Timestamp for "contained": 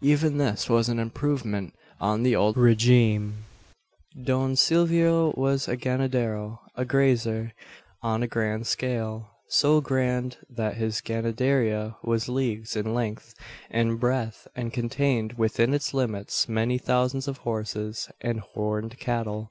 14.72-15.34